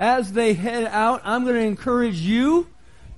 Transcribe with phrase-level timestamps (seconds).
[0.00, 2.66] As they head out, I'm going to encourage you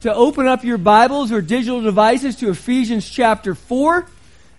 [0.01, 4.07] to open up your Bibles or digital devices to Ephesians chapter 4.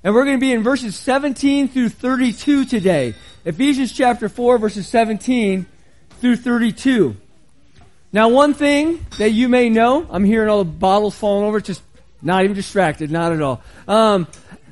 [0.04, 3.14] And we're going to be in verses 17 through 32 today.
[3.46, 5.68] Ephesians chapter 4, verses 17
[6.20, 7.16] through 32.
[8.12, 11.84] Now, one thing that you may know, I'm hearing all the bottles falling over, just
[12.24, 13.62] not even distracted, not at all.
[13.88, 14.26] Um,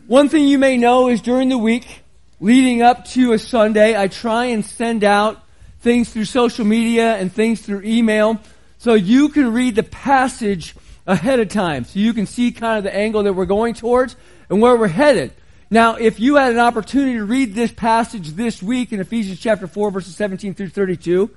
[0.07, 2.02] one thing you may know is during the week
[2.39, 5.45] leading up to a Sunday, I try and send out
[5.86, 8.39] things through social media and things through email
[8.79, 12.84] so you can read the passage ahead of time so you can see kind of
[12.84, 14.16] the angle that we're going towards
[14.49, 15.31] and where we're headed.
[15.70, 19.67] Now, if you had an opportunity to read this passage this week in Ephesians chapter
[19.67, 21.29] 4 verses 17 through 32,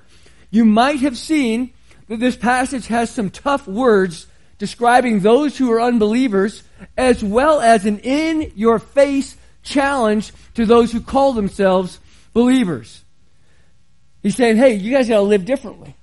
[0.49, 1.71] you might have seen
[2.07, 4.25] that this passage has some tough words
[4.57, 6.63] describing those who are unbelievers
[6.97, 11.99] as well as an in your face challenge to those who call themselves
[12.33, 13.03] believers.
[14.21, 15.95] He's saying, hey, you guys gotta live differently.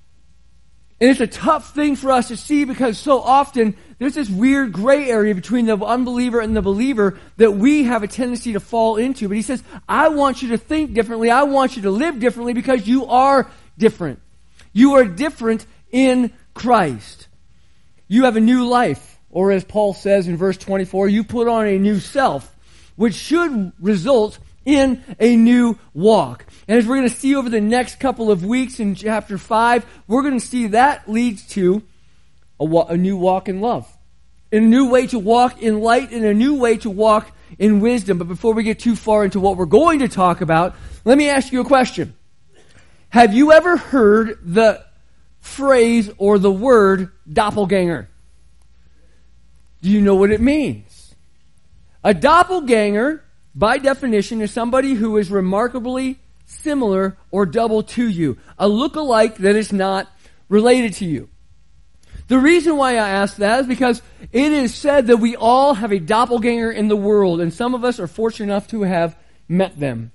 [0.99, 4.73] And it's a tough thing for us to see because so often there's this weird
[4.73, 8.97] gray area between the unbeliever and the believer that we have a tendency to fall
[8.97, 9.29] into.
[9.29, 11.31] But he says, I want you to think differently.
[11.31, 14.21] I want you to live differently because you are different.
[14.73, 17.29] You are different in Christ.
[18.09, 19.19] You have a new life.
[19.31, 22.57] Or as Paul says in verse 24, you put on a new self,
[22.95, 26.45] which should result in a new walk.
[26.69, 29.87] And as we're going to see over the next couple of weeks in chapter 5,
[30.09, 31.83] we're going to see that leads to
[32.61, 33.91] a, wa- a new walk in love.
[34.51, 37.81] In a new way to walk in light and a new way to walk in
[37.81, 38.19] wisdom.
[38.19, 41.29] But before we get too far into what we're going to talk about, let me
[41.29, 42.15] ask you a question.
[43.11, 44.85] Have you ever heard the
[45.41, 48.09] phrase or the word doppelganger?
[49.83, 51.15] Do you know what it means?
[52.03, 53.23] A doppelganger
[53.57, 58.37] by definition, is somebody who is remarkably similar or double to you.
[58.59, 60.09] A look-alike that is not
[60.49, 61.29] related to you.
[62.29, 65.93] The reason why I ask that is because it is said that we all have
[65.93, 69.17] a doppelganger in the world, and some of us are fortunate enough to have
[69.49, 70.13] met them.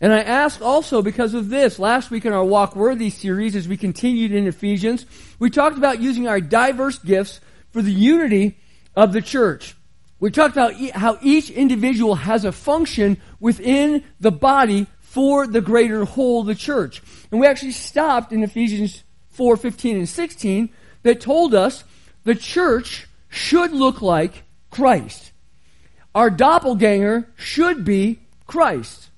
[0.00, 1.78] And I ask also because of this.
[1.78, 5.06] Last week in our Walk Worthy series, as we continued in Ephesians,
[5.38, 7.40] we talked about using our diverse gifts
[7.70, 8.58] for the unity
[8.96, 9.76] of the church.
[10.22, 16.04] We talked about how each individual has a function within the body for the greater
[16.04, 17.02] whole, the church.
[17.32, 20.68] And we actually stopped in Ephesians 4, 15 and 16
[21.02, 21.82] that told us
[22.22, 25.32] the church should look like Christ.
[26.14, 29.10] Our doppelganger should be Christ.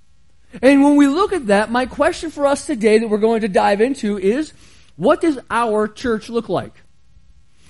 [0.63, 3.49] And when we look at that, my question for us today that we're going to
[3.49, 4.55] dive into is,
[4.97, 6.73] what does our church look like?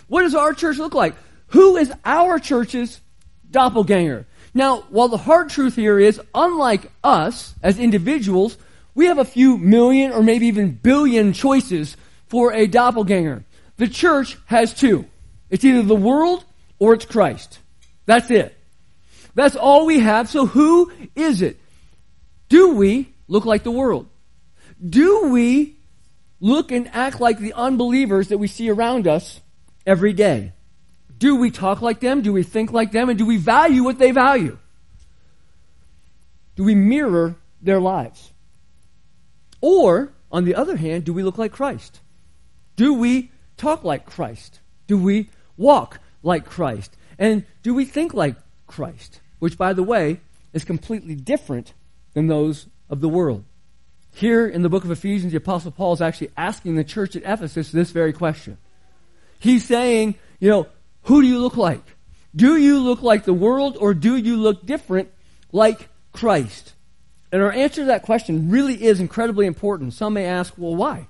[0.07, 1.17] What does our church look like?
[1.49, 3.01] Who is our church's
[3.55, 4.27] doppelganger.
[4.53, 8.59] Now, while the hard truth here is, unlike us as individuals,
[8.95, 13.45] we have a few million or maybe even billion choices for a doppelganger.
[13.77, 15.07] The church has two.
[15.51, 16.45] It's either the world
[16.79, 17.61] or it's Christ.
[18.07, 18.57] That's it.
[19.35, 20.29] That's all we have.
[20.29, 21.59] So who is it?
[22.49, 24.09] Do we look like the world?
[24.85, 25.77] Do we
[26.41, 29.41] look and act like the unbelievers that we see around us
[29.87, 30.53] every day?
[31.19, 32.23] Do we talk like them?
[32.23, 33.09] Do we think like them?
[33.09, 34.59] And do we value what they value?
[36.57, 38.33] Do we mirror their lives?
[39.61, 42.01] Or, on the other hand, do we look like Christ?
[42.77, 44.61] Do we talk like Christ?
[44.87, 46.97] Do we walk like Christ?
[47.19, 48.37] And do we think like
[48.67, 49.21] Christ?
[49.39, 50.21] Which, by the way,
[50.53, 51.73] is completely different
[52.13, 53.45] than those of the world.
[54.13, 57.23] Here in the book of Ephesians, the Apostle Paul is actually asking the church at
[57.23, 58.59] Ephesus this very question.
[59.41, 60.67] He's saying, you know,
[61.05, 61.83] who do you look like?
[62.35, 65.11] Do you look like the world or do you look different
[65.53, 66.73] like Christ?
[67.31, 69.93] And our answer to that question really is incredibly important.
[69.95, 71.09] Some may ask, well, why?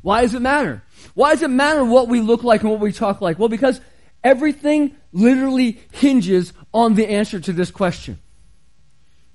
[0.00, 0.82] Why does it matter?
[1.14, 3.38] Why does it matter what we look like and what we talk like?
[3.38, 3.80] Well, because
[4.24, 8.18] everything literally hinges on the answer to this question.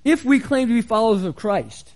[0.04, 1.94] If we claim to be followers of Christ,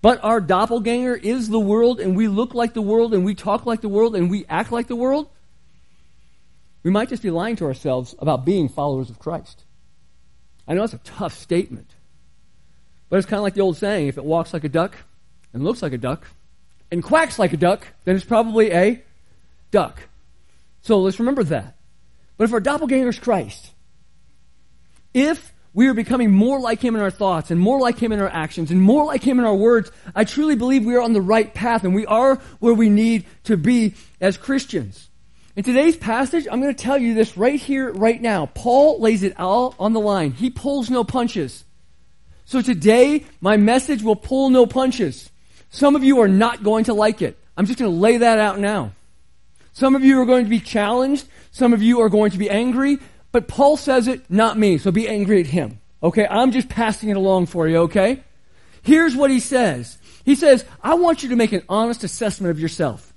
[0.00, 3.66] but our doppelganger is the world and we look like the world and we talk
[3.66, 5.28] like the world and we act like the world,
[6.82, 9.64] we might just be lying to ourselves about being followers of Christ.
[10.66, 11.94] I know that's a tough statement.
[13.08, 14.96] But it's kind of like the old saying if it walks like a duck
[15.52, 16.26] and looks like a duck
[16.90, 19.02] and quacks like a duck, then it's probably a
[19.70, 20.02] duck.
[20.82, 21.76] So let's remember that.
[22.36, 23.72] But if our doppelganger is Christ,
[25.14, 28.20] if we are becoming more like Him in our thoughts and more like Him in
[28.20, 31.12] our actions and more like Him in our words, I truly believe we are on
[31.12, 35.08] the right path and we are where we need to be as Christians.
[35.58, 38.46] In today's passage, I'm going to tell you this right here, right now.
[38.46, 40.30] Paul lays it all on the line.
[40.30, 41.64] He pulls no punches.
[42.44, 45.30] So today, my message will pull no punches.
[45.70, 47.36] Some of you are not going to like it.
[47.56, 48.92] I'm just going to lay that out now.
[49.72, 51.26] Some of you are going to be challenged.
[51.50, 52.98] Some of you are going to be angry.
[53.32, 54.78] But Paul says it, not me.
[54.78, 55.80] So be angry at him.
[56.04, 56.28] Okay?
[56.30, 58.22] I'm just passing it along for you, okay?
[58.82, 59.98] Here's what he says.
[60.24, 63.07] He says, I want you to make an honest assessment of yourself.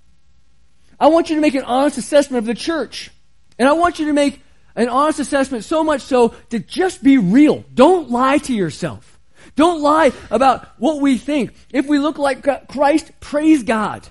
[1.02, 3.10] I want you to make an honest assessment of the church.
[3.58, 4.40] And I want you to make
[4.76, 7.66] an honest assessment so much so to just be real.
[7.74, 9.20] Don't lie to yourself.
[9.56, 11.54] Don't lie about what we think.
[11.72, 14.08] If we look like Christ, praise God.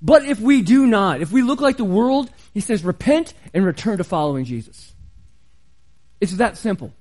[0.00, 3.66] But if we do not, if we look like the world, he says, repent and
[3.66, 4.94] return to following Jesus.
[6.20, 6.92] It's that simple.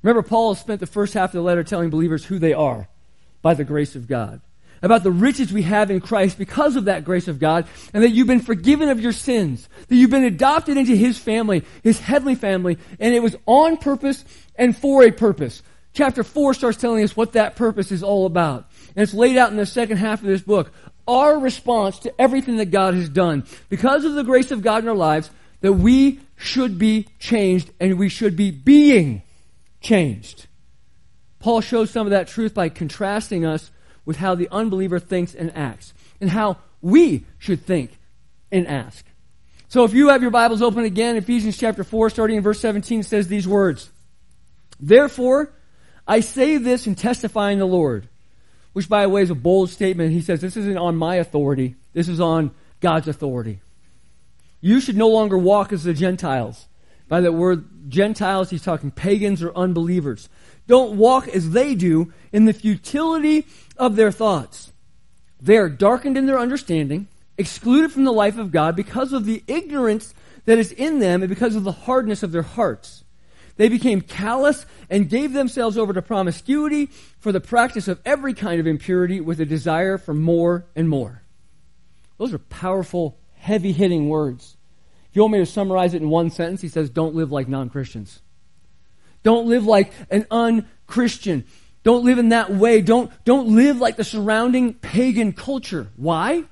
[0.00, 2.88] Remember, Paul spent the first half of the letter telling believers who they are
[3.42, 4.40] by the grace of God.
[4.82, 8.10] About the riches we have in Christ because of that grace of God, and that
[8.10, 12.34] you've been forgiven of your sins, that you've been adopted into His family, His heavenly
[12.34, 14.24] family, and it was on purpose
[14.56, 15.62] and for a purpose.
[15.94, 18.66] Chapter 4 starts telling us what that purpose is all about.
[18.96, 20.72] And it's laid out in the second half of this book.
[21.06, 23.44] Our response to everything that God has done.
[23.68, 25.30] Because of the grace of God in our lives,
[25.60, 29.22] that we should be changed and we should be being
[29.80, 30.46] changed.
[31.40, 33.70] Paul shows some of that truth by contrasting us
[34.04, 37.98] with how the unbeliever thinks and acts and how we should think
[38.50, 39.04] and ask.
[39.68, 43.02] So if you have your Bibles open again, Ephesians chapter 4, starting in verse 17,
[43.04, 43.90] says these words.
[44.78, 45.52] Therefore,
[46.06, 48.08] I say this in testifying the Lord,
[48.72, 50.12] which by the way is a bold statement.
[50.12, 51.76] He says, this isn't on my authority.
[51.92, 52.50] This is on
[52.80, 53.60] God's authority.
[54.60, 56.66] You should no longer walk as the Gentiles.
[57.08, 60.28] By that word Gentiles, he's talking pagans or unbelievers.
[60.66, 64.72] Don't walk as they do in the futility of their thoughts.
[65.40, 69.42] They are darkened in their understanding, excluded from the life of God because of the
[69.46, 70.14] ignorance
[70.44, 73.04] that is in them and because of the hardness of their hearts.
[73.56, 76.86] They became callous and gave themselves over to promiscuity
[77.18, 81.22] for the practice of every kind of impurity with a desire for more and more.
[82.18, 84.56] Those are powerful, heavy hitting words.
[85.10, 87.48] If you want me to summarize it in one sentence, he says, Don't live like
[87.48, 88.22] non Christians.
[89.22, 91.44] Don't live like an unchristian.
[91.82, 92.80] Don't live in that way.
[92.80, 95.88] Don't, don't live like the surrounding pagan culture.
[95.96, 96.44] Why?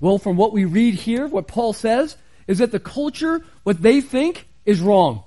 [0.00, 2.16] Well, from what we read here, what Paul says
[2.46, 5.24] is that the culture, what they think, is wrong.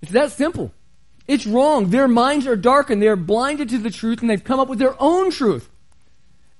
[0.00, 0.72] It's that simple.
[1.28, 1.90] It's wrong.
[1.90, 3.00] Their minds are darkened.
[3.00, 5.68] They are blinded to the truth, and they've come up with their own truth.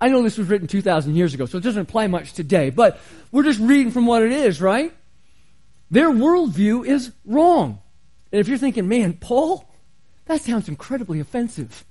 [0.01, 3.01] I know this was written 2,000 years ago, so it doesn't apply much today, but
[3.31, 4.93] we're just reading from what it is, right?
[5.93, 7.79] Their worldview is wrong.
[8.33, 9.69] And if you're thinking, man, Paul,
[10.25, 11.85] that sounds incredibly offensive,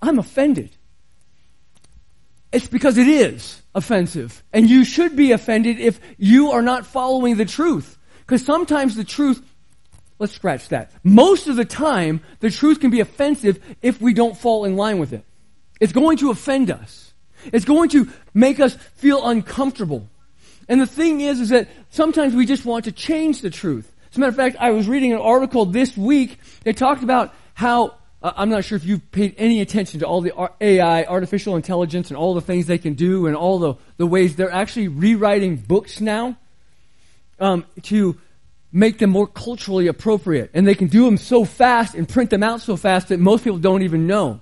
[0.00, 0.70] I'm offended.
[2.52, 4.44] It's because it is offensive.
[4.52, 7.98] And you should be offended if you are not following the truth.
[8.20, 9.42] Because sometimes the truth
[10.18, 10.90] Let's scratch that.
[11.04, 14.98] Most of the time, the truth can be offensive if we don't fall in line
[14.98, 15.24] with it.
[15.78, 17.12] It's going to offend us.
[17.52, 20.08] It's going to make us feel uncomfortable.
[20.68, 23.92] And the thing is, is that sometimes we just want to change the truth.
[24.10, 27.34] As a matter of fact, I was reading an article this week that talked about
[27.54, 31.54] how, uh, I'm not sure if you've paid any attention to all the AI, artificial
[31.54, 34.88] intelligence, and all the things they can do and all the, the ways they're actually
[34.88, 36.36] rewriting books now
[37.38, 38.18] um, to
[38.72, 40.50] make them more culturally appropriate.
[40.54, 43.44] And they can do them so fast and print them out so fast that most
[43.44, 44.40] people don't even know.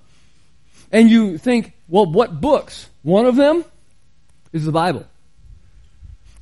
[0.91, 2.89] And you think, well, what books?
[3.03, 3.65] One of them
[4.53, 5.05] is the Bible.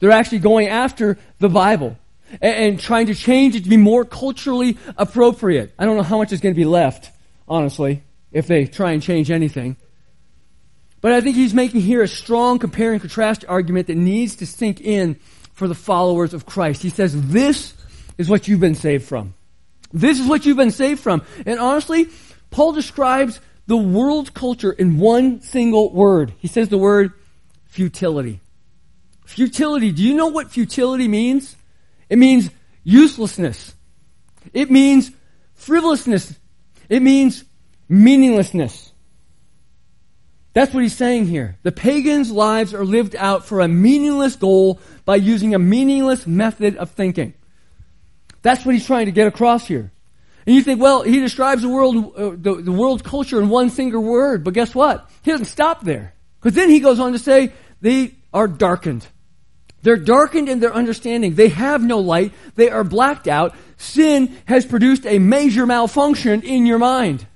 [0.03, 1.97] They're actually going after the Bible
[2.41, 5.73] and, and trying to change it to be more culturally appropriate.
[5.79, 7.09] I don't know how much is going to be left,
[7.47, 9.77] honestly, if they try and change anything.
[10.99, 14.45] But I think he's making here a strong compare and contrast argument that needs to
[14.45, 15.15] sink in
[15.53, 16.81] for the followers of Christ.
[16.81, 17.73] He says, This
[18.17, 19.35] is what you've been saved from.
[19.93, 21.21] This is what you've been saved from.
[21.45, 22.09] And honestly,
[22.51, 26.33] Paul describes the world's culture in one single word.
[26.39, 27.13] He says the word
[27.67, 28.41] futility.
[29.25, 29.91] Futility.
[29.91, 31.55] Do you know what futility means?
[32.09, 32.49] It means
[32.83, 33.73] uselessness.
[34.53, 35.11] It means
[35.55, 36.37] frivolousness.
[36.89, 37.43] It means
[37.87, 38.91] meaninglessness.
[40.53, 41.57] That's what he's saying here.
[41.63, 46.77] The pagans' lives are lived out for a meaningless goal by using a meaningless method
[46.77, 47.33] of thinking.
[48.43, 49.91] That's what he's trying to get across here.
[50.45, 53.69] And you think, well, he describes the world, uh, the, the world culture in one
[53.69, 55.09] single word, but guess what?
[55.23, 56.13] He doesn't stop there.
[56.39, 59.05] Because then he goes on to say, they are darkened.
[59.83, 61.35] They're darkened in their understanding.
[61.35, 62.31] They have no light.
[62.55, 63.53] They are blacked out.
[63.77, 67.27] Sin has produced a major malfunction in your mind.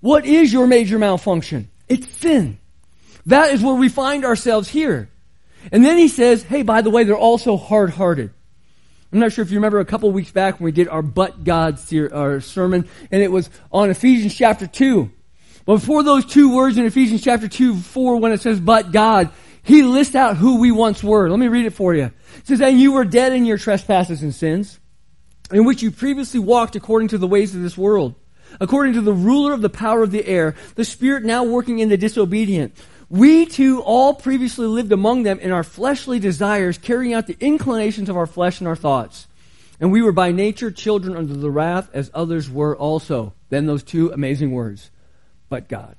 [0.00, 1.70] What is your major malfunction?
[1.88, 2.58] It's sin.
[3.26, 5.08] That is where we find ourselves here.
[5.72, 8.30] And then he says, hey, by the way, they're also hard hearted.
[9.12, 11.44] I'm not sure if you remember a couple weeks back when we did our But
[11.44, 15.10] God ser- our sermon, and it was on Ephesians chapter 2.
[15.64, 19.30] But before those two words in Ephesians chapter 2, 4, when it says, but God,
[19.64, 21.28] he lists out who we once were.
[21.28, 22.10] Let me read it for you.
[22.36, 24.78] It says, and you were dead in your trespasses and sins,
[25.50, 28.14] in which you previously walked according to the ways of this world,
[28.60, 31.88] according to the ruler of the power of the air, the spirit now working in
[31.88, 32.76] the disobedient.
[33.08, 38.08] We too all previously lived among them in our fleshly desires, carrying out the inclinations
[38.08, 39.26] of our flesh and our thoughts.
[39.80, 43.34] And we were by nature children under the wrath as others were also.
[43.48, 44.90] Then those two amazing words
[45.48, 45.96] but God.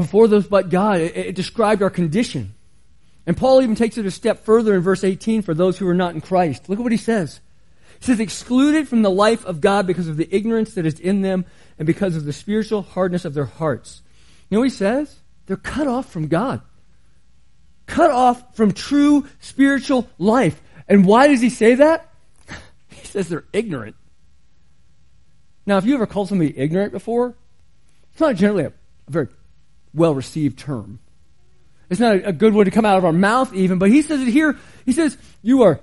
[0.00, 2.54] Before those but God, it, it described our condition.
[3.26, 5.94] And Paul even takes it a step further in verse 18 for those who are
[5.94, 6.68] not in Christ.
[6.68, 7.40] Look at what he says.
[8.00, 11.22] He says, excluded from the life of God because of the ignorance that is in
[11.22, 11.46] them
[11.78, 14.02] and because of the spiritual hardness of their hearts.
[14.50, 15.16] You know what he says?
[15.46, 16.60] They're cut off from God.
[17.86, 20.60] Cut off from true spiritual life.
[20.88, 22.12] And why does he say that?
[22.90, 23.96] he says they're ignorant.
[25.64, 27.34] Now, if you ever called somebody ignorant before,
[28.12, 28.72] it's not generally a
[29.08, 29.28] very
[29.96, 31.00] well received term.
[31.88, 34.02] It's not a, a good one to come out of our mouth, even, but he
[34.02, 34.56] says it here.
[34.84, 35.80] He says, You are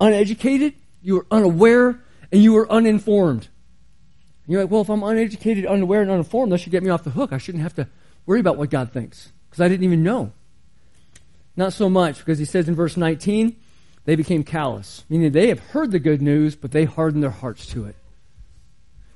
[0.00, 2.00] uneducated, you are unaware,
[2.32, 3.48] and you are uninformed.
[4.44, 7.04] And you're like, Well, if I'm uneducated, unaware, and uninformed, that should get me off
[7.04, 7.32] the hook.
[7.32, 7.88] I shouldn't have to
[8.24, 10.32] worry about what God thinks because I didn't even know.
[11.56, 13.56] Not so much because he says in verse 19,
[14.04, 17.66] they became callous, meaning they have heard the good news, but they hardened their hearts
[17.68, 17.96] to it.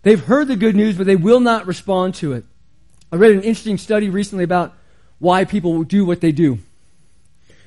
[0.03, 2.45] They've heard the good news, but they will not respond to it.
[3.13, 4.75] I read an interesting study recently about
[5.19, 6.53] why people do what they do.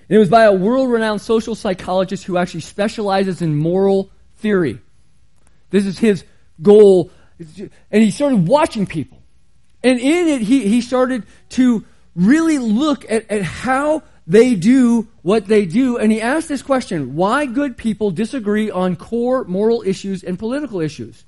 [0.09, 4.79] And it was by a world renowned social psychologist who actually specializes in moral theory.
[5.69, 6.23] This is his
[6.61, 7.11] goal.
[7.39, 9.21] And he started watching people.
[9.83, 11.85] And in it, he, he started to
[12.15, 15.97] really look at, at how they do what they do.
[15.97, 20.79] And he asked this question why good people disagree on core moral issues and political
[20.79, 21.23] issues?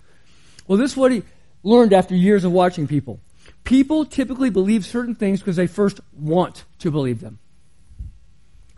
[0.68, 1.24] Well, this is what he
[1.64, 3.20] learned after years of watching people.
[3.66, 7.40] People typically believe certain things because they first want to believe them.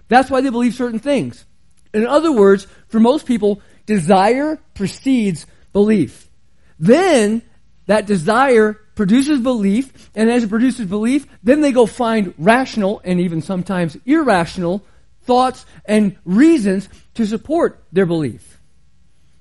[0.08, 1.46] That's why they believe certain things.
[1.94, 6.30] In other words, for most people, desire precedes belief.
[6.80, 7.42] Then
[7.88, 13.20] that desire produces belief, and as it produces belief, then they go find rational and
[13.20, 14.84] even sometimes irrational
[15.24, 18.60] thoughts and reasons to support their belief.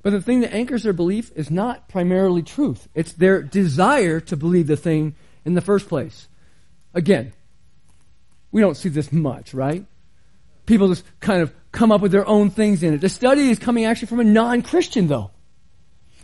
[0.03, 2.88] But the thing that anchors their belief is not primarily truth.
[2.95, 5.15] It's their desire to believe the thing
[5.47, 6.29] in the first place.
[6.93, 7.33] Again,
[8.50, 9.87] we don't see this much, right?
[10.67, 13.00] People just kind of come up with their own things in it.
[13.00, 15.31] The study is coming actually from a non Christian, though.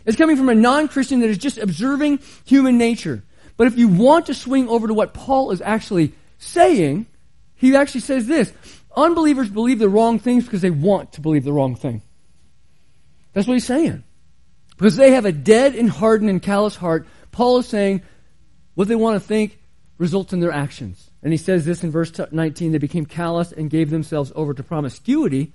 [0.05, 3.23] It's coming from a non Christian that is just observing human nature.
[3.55, 7.05] But if you want to swing over to what Paul is actually saying,
[7.55, 8.51] he actually says this
[8.95, 12.01] Unbelievers believe the wrong things because they want to believe the wrong thing.
[13.31, 14.03] That's what he's saying.
[14.77, 18.01] Because they have a dead and hardened and callous heart, Paul is saying,
[18.75, 19.59] what they want to think
[19.97, 21.11] results in their actions.
[21.21, 24.63] And he says this in verse 19 they became callous and gave themselves over to
[24.63, 25.53] promiscuity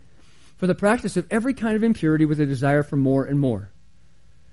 [0.57, 3.71] for the practice of every kind of impurity with a desire for more and more.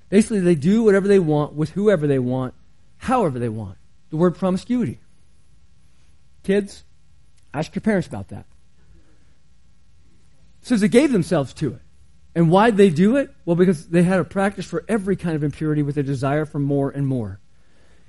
[0.09, 2.53] Basically, they do whatever they want with whoever they want,
[2.97, 3.77] however they want.
[4.11, 4.99] The word promiscuity.
[6.43, 6.83] Kids,
[7.53, 8.45] ask your parents about that.
[10.61, 11.81] It says they gave themselves to it.
[12.35, 13.33] And why'd they do it?
[13.45, 16.59] Well, because they had a practice for every kind of impurity with a desire for
[16.59, 17.39] more and more.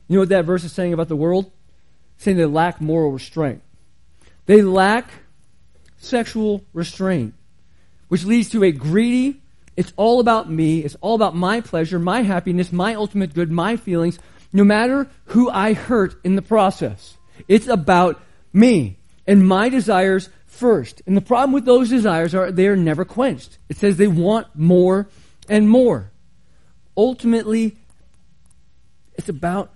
[0.08, 1.50] You know what that verse is saying about the world?
[2.14, 3.62] It's saying they lack moral restraint.
[4.46, 5.10] They lack
[5.98, 7.34] sexual restraint,
[8.08, 9.42] which leads to a greedy,
[9.76, 13.76] it's all about me, it's all about my pleasure, my happiness, my ultimate good, my
[13.76, 14.18] feelings,
[14.52, 17.16] no matter who I hurt in the process.
[17.48, 18.20] It's about
[18.52, 21.02] me and my desires first.
[21.06, 23.58] And the problem with those desires are they are never quenched.
[23.68, 25.08] It says they want more
[25.48, 26.12] and more.
[26.96, 27.76] Ultimately,
[29.14, 29.72] it's about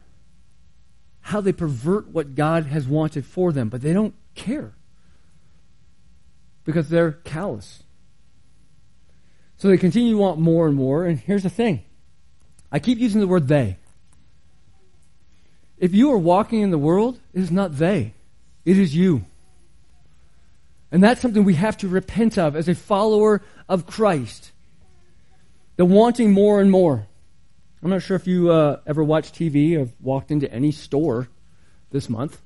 [1.31, 4.73] how they pervert what God has wanted for them, but they don't care
[6.65, 7.85] because they're callous.
[9.57, 11.85] So they continue to want more and more, and here's the thing
[12.73, 13.77] I keep using the word they.
[15.79, 18.13] If you are walking in the world, it is not they,
[18.65, 19.25] it is you.
[20.91, 24.51] And that's something we have to repent of as a follower of Christ.
[25.77, 27.07] The wanting more and more.
[27.83, 31.29] I'm not sure if you uh, ever watch TV or walked into any store
[31.91, 32.41] this month,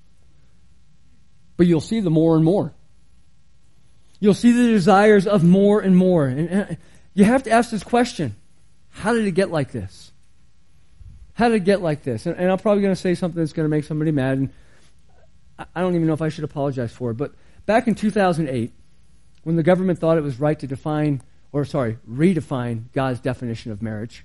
[1.56, 2.72] but you'll see the more and more.
[4.20, 6.26] You'll see the desires of more and more.
[6.26, 6.76] And, and
[7.14, 8.36] you have to ask this question
[8.90, 10.12] How did it get like this?
[11.34, 12.26] How did it get like this?
[12.26, 14.50] And, and I'm probably going to say something that's going to make somebody mad, and
[15.58, 17.32] I, I don't even know if I should apologize for it, but
[17.66, 18.72] back in 2008,
[19.42, 21.22] when the government thought it was right to define,
[21.52, 24.24] or sorry, redefine God's definition of marriage,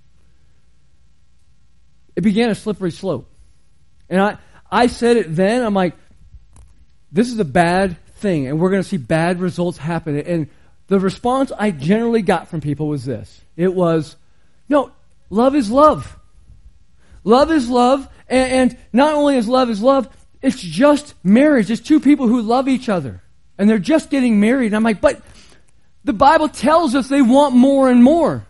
[2.20, 3.32] it began a slippery slope.
[4.10, 4.38] And I,
[4.70, 5.64] I said it then.
[5.64, 5.96] I'm like,
[7.14, 10.20] this is a bad thing, and we're going to see bad results happen.
[10.20, 10.50] And
[10.88, 14.18] the response I generally got from people was this it was,
[14.68, 14.92] no,
[15.30, 16.18] love is love.
[17.24, 20.10] Love is love, and, and not only is love is love,
[20.42, 21.72] it's just marriage.
[21.72, 23.24] It's two people who love each other,
[23.58, 24.68] and they're just getting married.
[24.68, 25.22] And I'm like, but
[26.04, 28.46] the Bible tells us they want more and more.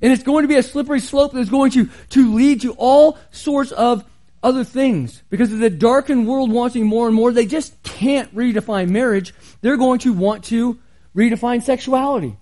[0.00, 3.18] And it's going to be a slippery slope that's going to, to lead to all
[3.30, 4.04] sorts of
[4.42, 5.22] other things.
[5.30, 9.34] Because of the darkened world wanting more and more, they just can't redefine marriage.
[9.60, 10.78] They're going to want to
[11.14, 12.36] redefine sexuality.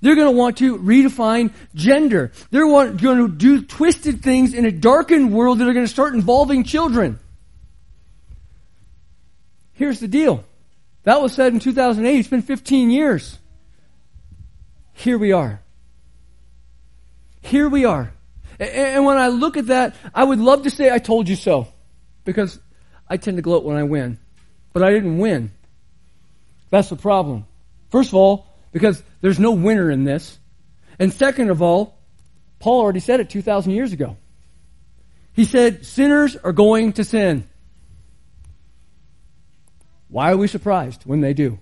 [0.00, 2.32] They're going to want to redefine gender.
[2.50, 6.14] They're going to do twisted things in a darkened world that are going to start
[6.14, 7.20] involving children.
[9.74, 10.44] Here's the deal.
[11.04, 12.18] That was said in 2008.
[12.18, 13.38] It's been 15 years.
[14.92, 15.61] Here we are.
[17.42, 18.12] Here we are.
[18.58, 21.68] And when I look at that, I would love to say, I told you so.
[22.24, 22.58] Because
[23.08, 24.18] I tend to gloat when I win.
[24.72, 25.50] But I didn't win.
[26.70, 27.46] That's the problem.
[27.90, 30.38] First of all, because there's no winner in this.
[30.98, 31.98] And second of all,
[32.58, 34.16] Paul already said it 2,000 years ago.
[35.34, 37.48] He said, sinners are going to sin.
[40.08, 41.58] Why are we surprised when they do?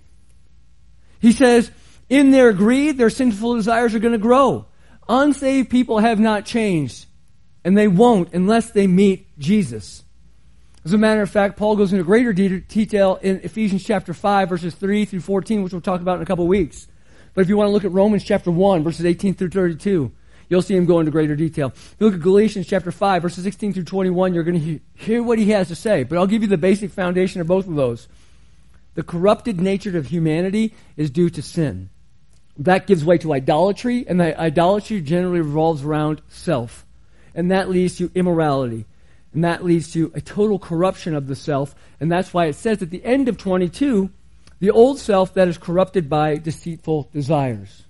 [1.21, 1.71] He says,
[2.09, 4.67] in their greed, their sinful desires are going to grow.
[5.09, 7.07] Unsaved people have not changed,
[7.65, 10.05] and they won't unless they meet Jesus.
[10.85, 14.75] As a matter of fact, Paul goes into greater detail in Ephesians chapter 5, verses
[14.75, 16.89] 3 through 14, which we'll talk about in a couple weeks.
[17.35, 20.11] But if you want to look at Romans chapter 1, verses 18 through 32,
[20.49, 21.69] you'll see him go into greater detail.
[21.69, 25.23] If you look at Galatians chapter 5, verses 16 through 21, you're going to hear
[25.23, 26.03] what he has to say.
[26.03, 28.09] But I'll give you the basic foundation of both of those.
[28.95, 31.91] The corrupted nature of humanity is due to sin
[32.61, 36.85] that gives way to idolatry, and that idolatry generally revolves around self.
[37.35, 38.85] And that leads to immorality.
[39.33, 41.75] And that leads to a total corruption of the self.
[42.01, 44.11] And that's why it says at the end of 22,
[44.59, 47.85] the old self that is corrupted by deceitful desires.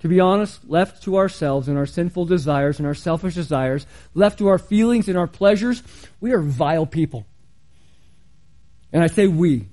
[0.00, 4.38] To be honest, left to ourselves and our sinful desires and our selfish desires, left
[4.38, 5.82] to our feelings and our pleasures,
[6.20, 7.26] we are vile people.
[8.92, 9.68] And I say we,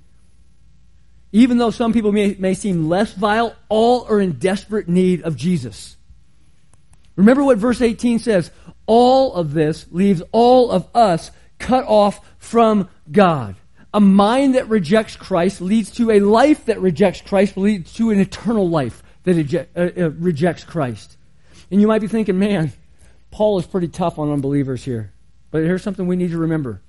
[1.32, 5.36] even though some people may, may seem less vile, all are in desperate need of
[5.36, 5.96] Jesus.
[7.16, 8.50] Remember what verse 18 says.
[8.86, 13.56] All of this leaves all of us cut off from God.
[13.92, 18.20] A mind that rejects Christ leads to a life that rejects Christ, leads to an
[18.20, 21.16] eternal life that uh, uh, rejects Christ.
[21.70, 22.72] And you might be thinking, man,
[23.30, 25.12] Paul is pretty tough on unbelievers here.
[25.50, 26.80] But here's something we need to remember.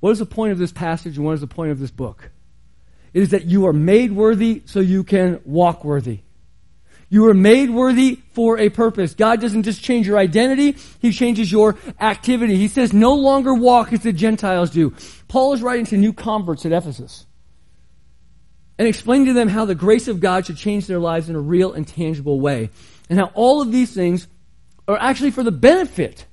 [0.00, 2.30] What is the point of this passage and what is the point of this book?
[3.12, 6.20] It is that you are made worthy so you can walk worthy.
[7.10, 9.14] You are made worthy for a purpose.
[9.14, 12.56] God doesn't just change your identity, He changes your activity.
[12.56, 14.94] He says, no longer walk as the Gentiles do.
[15.26, 17.26] Paul is writing to new converts at Ephesus
[18.78, 21.40] and explaining to them how the grace of God should change their lives in a
[21.40, 22.70] real and tangible way.
[23.08, 24.28] And how all of these things
[24.86, 26.26] are actually for the benefit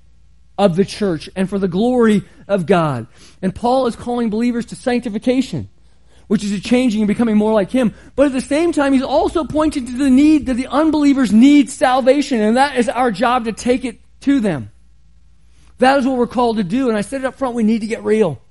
[0.58, 3.08] of the church and for the glory of God.
[3.42, 5.70] And Paul is calling believers to sanctification
[6.28, 7.94] which is changing and becoming more like Him.
[8.16, 11.70] But at the same time, He's also pointing to the need that the unbelievers need
[11.70, 14.72] salvation, and that is our job to take it to them.
[15.80, 16.90] That is what we're called to do.
[16.90, 18.42] And I said it up front, we need to get real.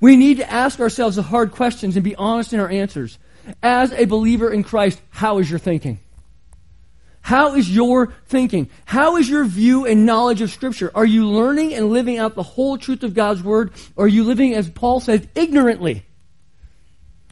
[0.00, 3.18] We need to ask ourselves the hard questions and be honest in our answers.
[3.62, 6.00] As a believer in Christ, how is your thinking?
[7.22, 8.70] How is your thinking?
[8.84, 10.92] How is your view and knowledge of Scripture?
[10.94, 13.72] Are you learning and living out the whole truth of God's Word?
[13.96, 16.04] Or are you living, as Paul says, ignorantly?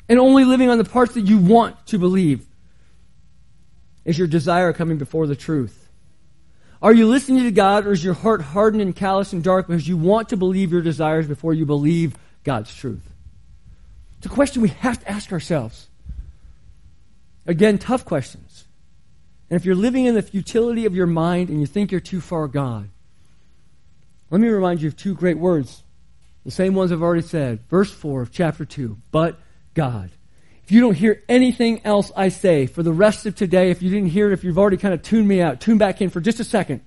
[0.08, 2.46] And only living on the parts that you want to believe?
[4.04, 5.88] Is your desire coming before the truth?
[6.82, 9.88] Are you listening to God or is your heart hardened and callous and dark because
[9.88, 13.14] you want to believe your desires before you believe God's truth?
[14.18, 15.88] It's a question we have to ask ourselves.
[17.46, 18.64] Again, tough questions.
[19.48, 22.20] And if you're living in the futility of your mind and you think you're too
[22.20, 22.90] far gone,
[24.30, 25.82] let me remind you of two great words,
[26.44, 27.60] the same ones I've already said.
[27.68, 28.98] Verse 4 of chapter 2.
[29.10, 29.38] But
[29.74, 30.10] God.
[30.62, 33.90] If you don't hear anything else I say for the rest of today, if you
[33.90, 36.20] didn't hear it, if you've already kind of tuned me out, tune back in for
[36.20, 36.80] just a second.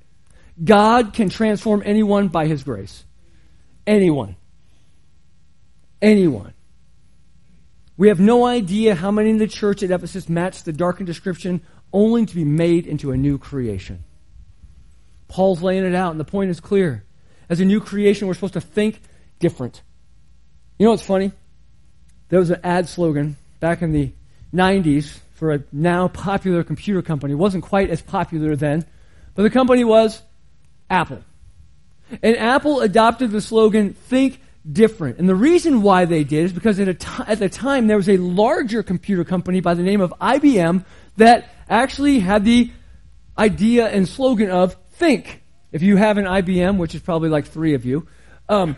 [0.63, 3.05] God can transform anyone by His grace.
[3.85, 4.35] Anyone.
[6.01, 6.53] Anyone.
[7.97, 11.61] We have no idea how many in the church at Ephesus matched the darkened description,
[11.93, 14.03] only to be made into a new creation.
[15.27, 17.03] Paul's laying it out, and the point is clear.
[17.49, 19.01] As a new creation, we're supposed to think
[19.39, 19.81] different.
[20.79, 21.31] You know what's funny?
[22.29, 24.11] There was an ad slogan back in the
[24.53, 27.33] 90s for a now popular computer company.
[27.33, 28.85] It wasn't quite as popular then,
[29.35, 30.21] but the company was
[30.89, 31.23] Apple.
[32.23, 35.19] And Apple adopted the slogan, think different.
[35.19, 36.87] And the reason why they did is because at,
[37.29, 40.85] at the time there was a larger computer company by the name of IBM
[41.17, 42.71] that actually had the
[43.37, 45.43] idea and slogan of think.
[45.71, 48.07] If you have an IBM, which is probably like three of you,
[48.49, 48.77] um,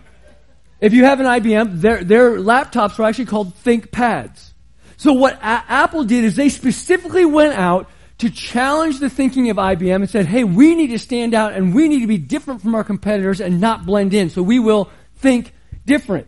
[0.82, 4.54] if you have an IBM, their, their laptops were actually called ThinkPads.
[4.98, 7.90] So what A- Apple did is they specifically went out
[8.20, 11.74] to challenge the thinking of IBM and said, hey, we need to stand out and
[11.74, 14.30] we need to be different from our competitors and not blend in.
[14.30, 15.54] So we will think
[15.86, 16.28] different.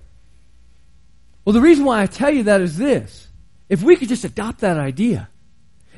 [1.44, 3.28] Well, the reason why I tell you that is this.
[3.68, 5.30] If we could just adopt that idea,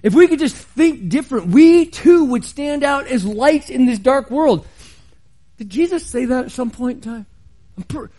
[0.02, 4.00] if we could just think different, we too would stand out as lights in this
[4.00, 4.68] dark world.
[5.58, 7.26] Did Jesus say that at some point in
[7.88, 8.14] time?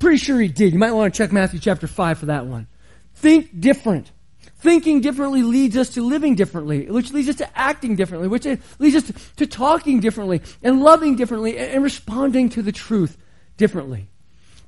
[0.00, 0.72] Pretty sure he did.
[0.72, 2.66] You might want to check Matthew chapter 5 for that one.
[3.14, 4.10] Think different.
[4.56, 8.46] Thinking differently leads us to living differently, which leads us to acting differently, which
[8.78, 13.16] leads us to, to talking differently and loving differently and, and responding to the truth
[13.56, 14.08] differently.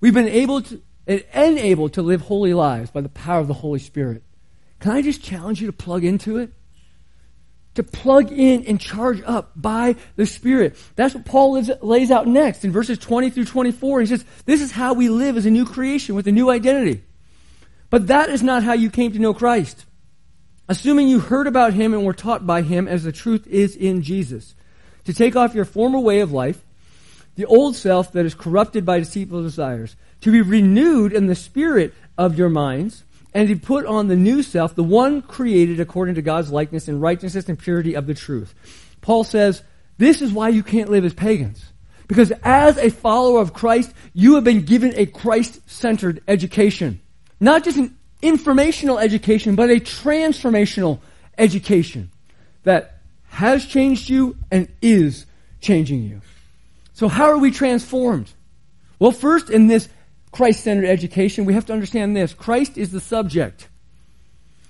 [0.01, 3.55] We've been able to and able to live holy lives by the power of the
[3.55, 4.23] Holy Spirit.
[4.79, 6.53] Can I just challenge you to plug into it?
[7.77, 10.77] To plug in and charge up by the Spirit.
[10.95, 14.01] That's what Paul lays out next in verses 20 through 24.
[14.01, 17.03] He says, This is how we live as a new creation with a new identity.
[17.89, 19.87] But that is not how you came to know Christ.
[20.69, 24.03] Assuming you heard about him and were taught by him as the truth is in
[24.03, 24.55] Jesus.
[25.05, 26.65] To take off your former way of life,
[27.35, 29.97] the old self that is corrupted by deceitful desires.
[30.23, 34.43] To be renewed in the spirit of your minds, and to put on the new
[34.43, 38.55] self, the one created according to God's likeness in righteousness and purity of the truth.
[39.01, 39.63] Paul says,
[39.99, 41.65] this is why you can't live as pagans.
[42.09, 47.01] Because as a follower of Christ, you have been given a Christ-centered education.
[47.41, 51.01] Not just an informational education, but a transformational
[51.39, 52.11] education
[52.65, 55.25] that has changed you and is
[55.61, 56.21] changing you.
[56.93, 58.31] So how are we transformed?
[58.99, 59.89] Well, first in this
[60.33, 62.35] Christ-centered education, we have to understand this.
[62.35, 63.69] Christ is the subject.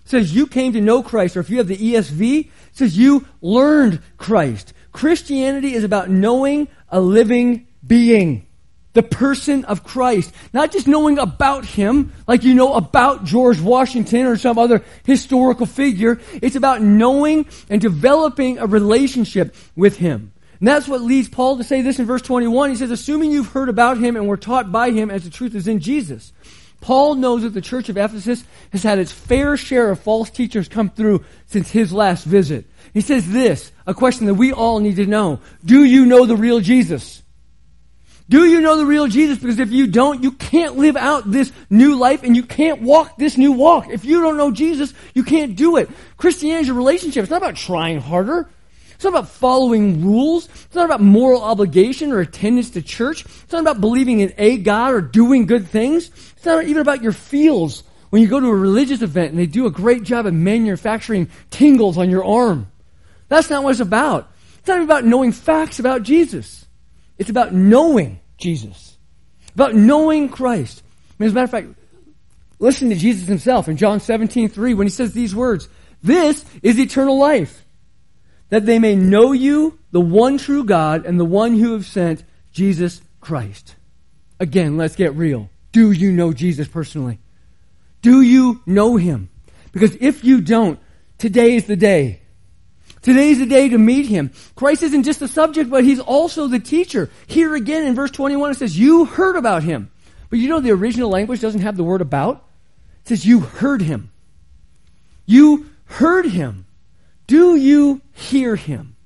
[0.05, 2.99] It says you came to know Christ, or if you have the ESV, it says
[2.99, 4.75] you learned Christ.
[4.91, 8.47] Christianity is about knowing a living being
[8.93, 10.35] the person of Christ.
[10.53, 15.67] Not just knowing about him, like you know about George Washington or some other historical
[15.67, 16.21] figure.
[16.35, 20.33] It's about knowing and developing a relationship with him.
[20.63, 22.71] And that's what leads Paul to say this in verse 21.
[22.71, 25.57] He says, assuming you've heard about him and were taught by him as the truth
[25.57, 26.33] is in Jesus.
[26.81, 30.69] Paul knows that the church of Ephesus has had its fair share of false teachers
[30.69, 32.67] come through since his last visit.
[32.95, 35.41] He says this, a question that we all need to know.
[35.65, 37.25] Do you know the real Jesus?
[38.29, 39.39] Do you know the real Jesus?
[39.39, 43.17] Because if you don't, you can't live out this new life and you can't walk
[43.17, 43.89] this new walk.
[43.89, 45.91] If you don't know Jesus, you can't do it.
[46.19, 47.25] Christianity is a relationship.
[47.25, 48.49] It's not about trying harder.
[49.03, 50.47] It's not about following rules.
[50.47, 53.25] It's not about moral obligation or attendance to church.
[53.25, 56.09] It's not about believing in a God or doing good things.
[56.37, 59.47] It's not even about your feels when you go to a religious event and they
[59.47, 62.71] do a great job of manufacturing tingles on your arm.
[63.27, 64.31] That's not what it's about.
[64.61, 66.65] It's not even about knowing facts about Jesus.
[67.19, 68.97] It's about knowing Jesus.
[69.53, 70.81] About knowing Christ.
[70.87, 71.67] I mean, as a matter of fact,
[72.61, 75.69] listen to Jesus himself in John 17, 3 when he says these words.
[76.05, 77.62] This is eternal life.
[78.53, 82.23] That they may know you, the one true God, and the one who have sent,
[82.53, 83.77] Jesus Christ.
[84.39, 85.49] Again, let's get real.
[85.73, 87.19] Do you know Jesus personally?
[88.03, 89.31] Do you know him?
[89.73, 90.79] Because if you don't,
[91.17, 92.21] today is the day.
[93.01, 94.33] Today is the day to meet him.
[94.55, 97.09] Christ isn't just the subject, but he's also the teacher.
[97.27, 99.91] Here again in verse 21 it says, you heard about him.
[100.29, 102.45] But you know the original language doesn't have the word about?
[103.01, 104.11] It says you heard him.
[105.25, 106.67] You heard him.
[107.27, 108.97] Do you hear him?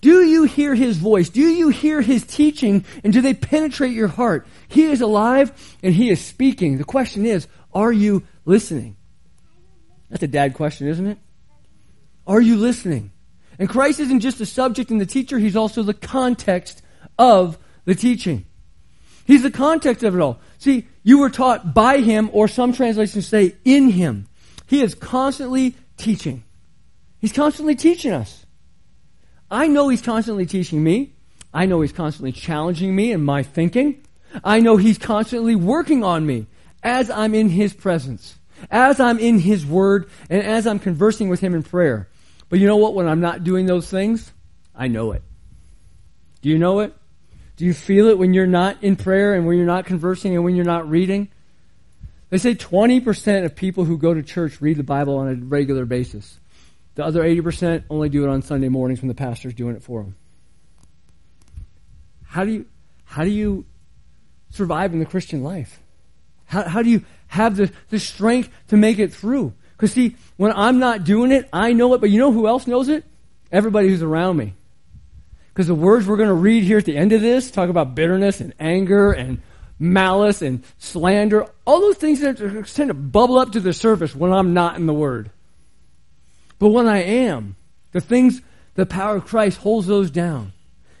[0.00, 1.30] Do you hear his voice?
[1.30, 2.84] Do you hear his teaching?
[3.02, 4.46] And do they penetrate your heart?
[4.68, 6.78] He is alive and he is speaking.
[6.78, 8.96] The question is, are you listening?
[10.10, 11.18] That's a dad question, isn't it?
[12.26, 13.12] Are you listening?
[13.58, 16.82] And Christ isn't just the subject and the teacher, he's also the context
[17.18, 18.44] of the teaching.
[19.26, 20.38] He's the context of it all.
[20.58, 24.28] See, you were taught by him, or some translations say in him.
[24.66, 26.44] He is constantly teaching.
[27.18, 28.46] He's constantly teaching us.
[29.50, 31.14] I know he's constantly teaching me.
[31.54, 34.02] I know he's constantly challenging me in my thinking.
[34.44, 36.46] I know he's constantly working on me
[36.82, 38.38] as I'm in his presence,
[38.70, 42.08] as I'm in his word, and as I'm conversing with him in prayer.
[42.48, 42.94] But you know what?
[42.94, 44.32] When I'm not doing those things,
[44.74, 45.22] I know it.
[46.42, 46.94] Do you know it?
[47.56, 50.44] Do you feel it when you're not in prayer and when you're not conversing and
[50.44, 51.28] when you're not reading?
[52.28, 55.86] They say 20% of people who go to church read the Bible on a regular
[55.86, 56.38] basis.
[56.96, 60.02] The other 80% only do it on Sunday mornings when the pastor's doing it for
[60.02, 60.16] them.
[62.24, 62.66] How do you,
[63.04, 63.66] how do you
[64.50, 65.78] survive in the Christian life?
[66.46, 69.52] How, how do you have the, the strength to make it through?
[69.76, 72.66] Because see, when I'm not doing it, I know it, but you know who else
[72.66, 73.04] knows it?
[73.52, 74.54] Everybody who's around me.
[75.48, 77.94] Because the words we're going to read here at the end of this talk about
[77.94, 79.42] bitterness and anger and
[79.78, 84.32] malice and slander, all those things that tend to bubble up to the surface when
[84.32, 85.30] I'm not in the Word.
[86.58, 87.56] But when I am,
[87.92, 88.40] the things,
[88.74, 90.52] the power of Christ holds those down.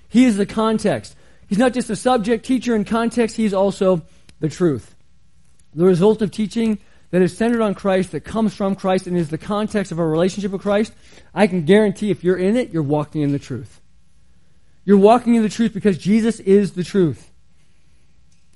[0.08, 1.16] He is the context.
[1.48, 4.02] He's not just a subject teacher in context, he's also
[4.40, 4.94] the truth.
[5.74, 6.78] The result of teaching
[7.10, 10.08] that is centered on Christ, that comes from Christ, and is the context of our
[10.08, 10.92] relationship with Christ,
[11.34, 13.80] I can guarantee if you're in it, you're walking in the truth.
[14.84, 17.30] You're walking in the truth because Jesus is the truth.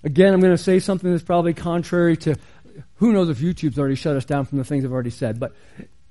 [0.02, 2.36] Again, I'm going to say something that's probably contrary to
[2.96, 5.54] who knows if YouTube's already shut us down from the things I've already said, but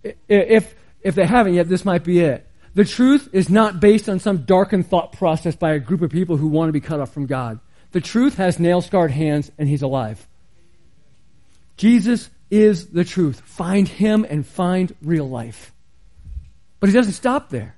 [0.03, 2.45] if, if they haven't yet, this might be it.
[2.75, 6.37] The truth is not based on some darkened thought process by a group of people
[6.37, 7.59] who want to be cut off from God.
[7.91, 10.27] The truth has nail scarred hands and he's alive.
[11.77, 13.41] Jesus is the truth.
[13.41, 15.73] Find him and find real life.
[16.79, 17.75] But he doesn't stop there.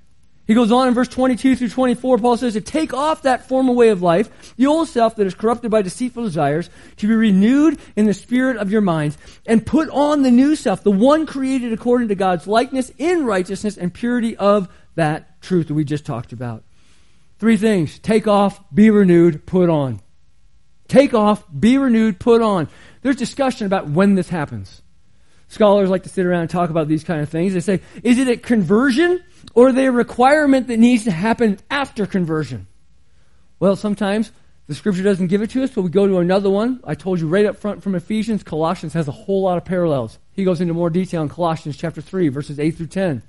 [0.52, 2.18] He goes on in verse 22 through 24.
[2.18, 5.34] Paul says to take off that former way of life, the old self that is
[5.34, 9.88] corrupted by deceitful desires, to be renewed in the spirit of your minds, and put
[9.92, 14.36] on the new self, the one created according to God's likeness in righteousness and purity
[14.36, 16.66] of that truth that we just talked about.
[17.40, 20.02] Three things take off, be renewed, put on.
[20.90, 22.68] Take off, be renewed, put on.
[23.04, 24.82] There's discussion about when this happens.
[25.52, 27.54] Scholars like to sit around and talk about these kind of things.
[27.54, 29.22] They say, is it a conversion
[29.54, 32.68] or are they a requirement that needs to happen after conversion?
[33.60, 34.32] Well, sometimes
[34.68, 36.80] the scripture doesn't give it to us, but we go to another one.
[36.86, 40.20] I told you right up front from Ephesians, Colossians has a whole lot of parallels.
[40.32, 43.22] He goes into more detail in Colossians chapter 3, verses 8 through 10.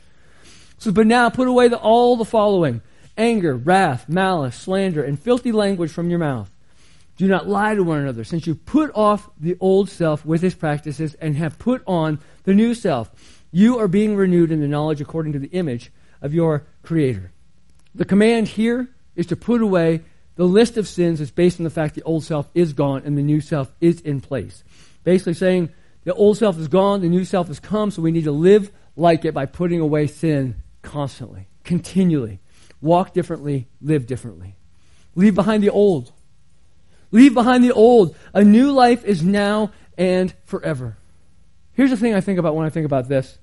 [0.78, 2.82] So, but now put away the, all the following
[3.18, 6.51] anger, wrath, malice, slander, and filthy language from your mouth.
[7.22, 10.56] Do not lie to one another, since you put off the old self with its
[10.56, 13.12] practices and have put on the new self.
[13.52, 17.30] You are being renewed in the knowledge according to the image of your Creator.
[17.94, 20.00] The command here is to put away
[20.34, 23.16] the list of sins is based on the fact the old self is gone and
[23.16, 24.64] the new self is in place.
[25.04, 25.68] Basically saying
[26.02, 28.72] the old self is gone, the new self has come, so we need to live
[28.96, 32.40] like it by putting away sin constantly, continually.
[32.80, 34.56] Walk differently, live differently.
[35.14, 36.12] Leave behind the old.
[37.12, 38.16] Leave behind the old.
[38.34, 40.96] A new life is now and forever.
[41.74, 43.38] Here's the thing I think about when I think about this.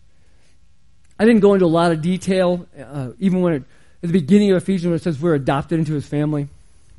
[1.18, 3.64] I didn't go into a lot of detail, uh, even when it,
[4.04, 6.48] at the beginning of Ephesians, when it says we're adopted into his family.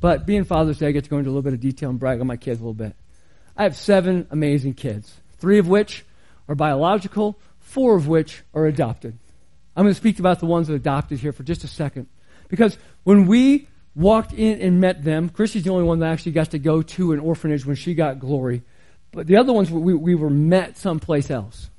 [0.00, 1.98] But being Father's Day, I get to go into a little bit of detail and
[1.98, 2.94] brag on my kids a little bit.
[3.56, 6.04] I have seven amazing kids, three of which
[6.48, 9.18] are biological, four of which are adopted.
[9.76, 12.06] I'm going to speak about the ones that are adopted here for just a second.
[12.48, 15.28] Because when we walked in and met them.
[15.28, 18.18] Christy's the only one that actually got to go to an orphanage when she got
[18.18, 18.62] glory.
[19.12, 21.70] But the other ones, we, we were met someplace else.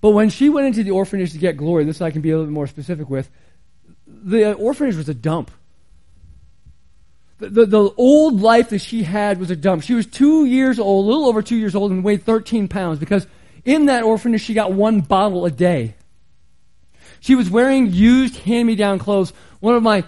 [0.00, 2.34] But when she went into the orphanage to get glory, this I can be a
[2.34, 3.28] little bit more specific with,
[4.06, 5.50] the orphanage was a dump.
[7.38, 9.82] The, the, the, old life that she had was a dump.
[9.82, 12.98] She was two years old, a little over two years old, and weighed 13 pounds
[12.98, 13.26] because
[13.64, 15.96] in that orphanage she got one bottle a day.
[17.20, 19.32] She was wearing used hand me down clothes.
[19.60, 20.04] One of my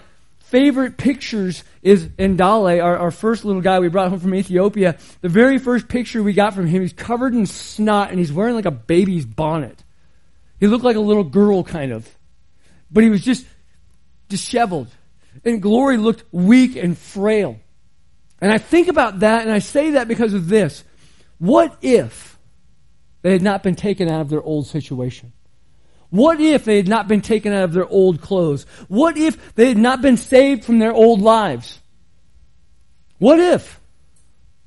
[0.49, 4.97] favorite pictures is Ndale, our, our first little guy we brought home from Ethiopia.
[5.21, 8.55] The very first picture we got from him, he's covered in snot and he's wearing
[8.55, 9.83] like a baby's bonnet.
[10.59, 12.09] He looked like a little girl, kind of.
[12.91, 13.45] But he was just
[14.27, 14.87] disheveled.
[15.45, 17.59] And Glory looked weak and frail.
[18.41, 20.83] And I think about that and I say that because of this.
[21.37, 22.39] What if
[23.21, 25.31] they had not been taken out of their old situation?
[26.09, 28.65] What if they had not been taken out of their old clothes?
[28.87, 31.79] What if they had not been saved from their old lives?
[33.19, 33.79] What if?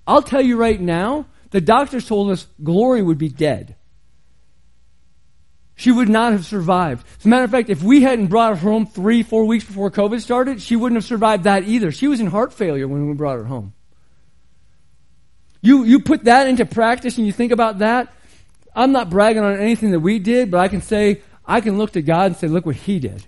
[0.07, 3.77] I'll tell you right now, the doctors told us Glory would be dead.
[5.75, 7.05] She would not have survived.
[7.19, 9.91] As a matter of fact, if we hadn't brought her home three, four weeks before
[9.91, 11.91] COVID started, she wouldn't have survived that either.
[11.91, 13.73] She was in heart failure when we brought her home.
[15.61, 18.13] You, you put that into practice and you think about that.
[18.75, 21.93] I'm not bragging on anything that we did, but I can say I can look
[21.93, 23.25] to God and say, look what He did.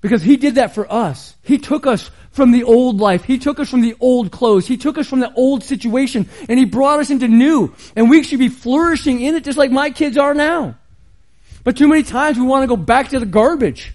[0.00, 1.34] Because He did that for us.
[1.42, 3.24] He took us from the old life.
[3.24, 4.66] He took us from the old clothes.
[4.66, 7.74] He took us from the old situation and He brought us into new.
[7.96, 10.76] And we should be flourishing in it just like my kids are now.
[11.64, 13.94] But too many times we want to go back to the garbage.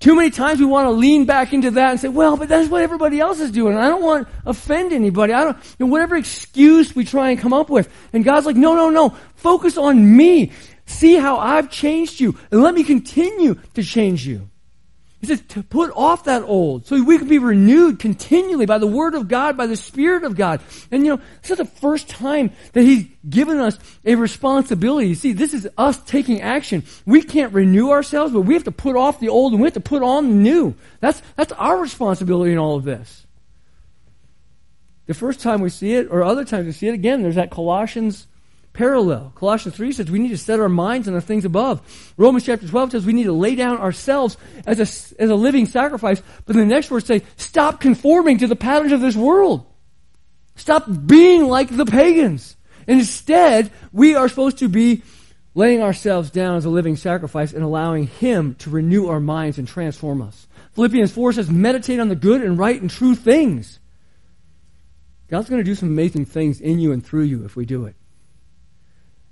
[0.00, 2.68] Too many times we want to lean back into that and say, well, but that's
[2.68, 3.76] what everybody else is doing.
[3.76, 5.32] I don't want to offend anybody.
[5.32, 7.92] I don't, you know, whatever excuse we try and come up with.
[8.12, 9.16] And God's like, no, no, no.
[9.36, 10.52] Focus on me.
[10.88, 14.48] See how I've changed you, and let me continue to change you.
[15.20, 18.86] He says to put off that old so we can be renewed continually by the
[18.86, 20.62] Word of God, by the Spirit of God.
[20.90, 25.08] And you know, this is the first time that He's given us a responsibility.
[25.08, 26.84] You see, this is us taking action.
[27.04, 29.74] We can't renew ourselves, but we have to put off the old and we have
[29.74, 30.74] to put on the new.
[31.00, 33.26] That's, that's our responsibility in all of this.
[35.04, 37.50] The first time we see it, or other times we see it, again, there's that
[37.50, 38.26] Colossians
[38.78, 39.32] parallel.
[39.34, 41.82] Colossians 3 says we need to set our minds on the things above.
[42.16, 44.36] Romans chapter 12 says we need to lay down ourselves
[44.66, 46.22] as a, as a living sacrifice.
[46.46, 49.66] But the next words say, stop conforming to the patterns of this world.
[50.54, 52.56] Stop being like the pagans.
[52.86, 55.02] Instead, we are supposed to be
[55.56, 59.66] laying ourselves down as a living sacrifice and allowing Him to renew our minds and
[59.66, 60.46] transform us.
[60.74, 63.80] Philippians 4 says, meditate on the good and right and true things.
[65.26, 67.86] God's going to do some amazing things in you and through you if we do
[67.86, 67.96] it.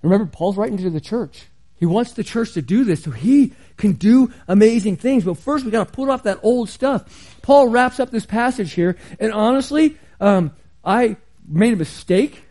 [0.07, 1.47] Remember, Paul's writing to the church.
[1.75, 5.25] He wants the church to do this so he can do amazing things.
[5.25, 7.39] But first, we got to put off that old stuff.
[7.43, 10.53] Paul wraps up this passage here, and honestly, um,
[10.85, 11.17] I
[11.47, 12.43] made a mistake.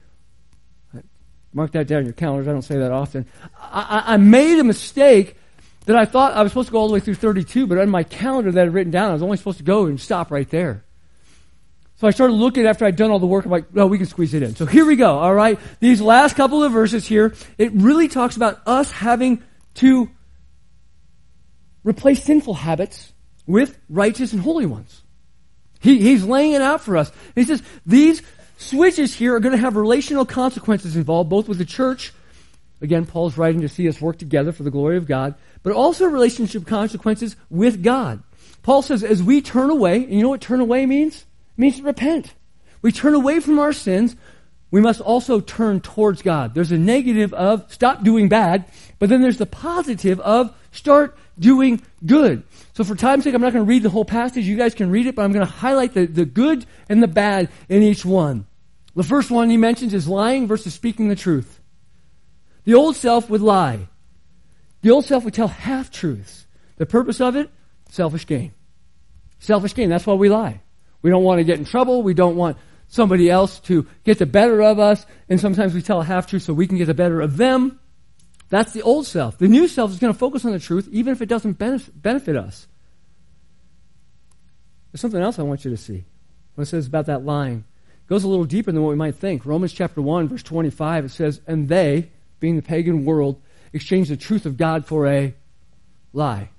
[1.54, 2.48] Mark that down in your calendars.
[2.48, 3.26] I don't say that often.
[3.60, 5.38] I, I, made a mistake
[5.86, 7.90] that I thought I was supposed to go all the way through 32, but on
[7.90, 10.32] my calendar that I had written down, I was only supposed to go and stop
[10.32, 10.85] right there.
[11.98, 13.46] So I started looking after I'd done all the work.
[13.46, 14.56] I'm like, no, we can squeeze it in.
[14.56, 15.18] So here we go.
[15.18, 15.58] All right.
[15.80, 19.42] These last couple of verses here, it really talks about us having
[19.76, 20.10] to
[21.84, 23.14] replace sinful habits
[23.48, 25.02] with righteous and holy ones.
[25.80, 27.12] He, he's laying it out for us.
[27.36, 28.22] He says these
[28.58, 32.14] switches here are going to have relational consequences involved, both with the church.
[32.82, 36.06] Again, Paul's writing to see us work together for the glory of God, but also
[36.06, 38.22] relationship consequences with God.
[38.64, 41.25] Paul says, as we turn away, and you know what turn away means?
[41.58, 42.34] Means to repent.
[42.82, 44.16] We turn away from our sins.
[44.72, 46.54] We must also turn towards God.
[46.54, 48.66] There's a negative of stop doing bad,
[49.00, 52.44] but then there's the positive of start doing good.
[52.74, 54.46] So for time's sake, I'm not going to read the whole passage.
[54.46, 57.08] You guys can read it, but I'm going to highlight the, the good and the
[57.08, 58.48] bad in each one.
[58.96, 61.62] The first one he mentions is lying versus speaking the truth.
[62.66, 63.88] The old self would lie.
[64.82, 66.48] The old self would tell half truths.
[66.78, 67.50] The purpose of it?
[67.90, 68.54] Selfish gain.
[69.40, 69.90] Selfish gain.
[69.90, 70.62] That's why we lie.
[71.06, 72.02] We don't want to get in trouble.
[72.02, 75.06] We don't want somebody else to get the better of us.
[75.30, 77.80] And sometimes we tell a half truth so we can get the better of them.
[78.50, 79.38] That's the old self.
[79.38, 82.36] The new self is going to focus on the truth even if it doesn't benefit
[82.36, 82.66] us.
[84.92, 86.06] There's something else I want you to see.
[86.56, 87.66] What it says about that lying
[88.00, 89.46] it goes a little deeper than what we might think.
[89.46, 93.40] Romans chapter 1, verse 25, it says, And they, being the pagan world,
[93.74, 95.36] exchanged the truth of God for a
[96.14, 96.50] lie.